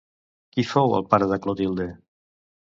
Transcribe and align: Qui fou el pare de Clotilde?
Qui 0.55 0.65
fou 0.69 0.95
el 1.01 1.05
pare 1.13 1.29
de 1.35 1.41
Clotilde? 1.45 1.89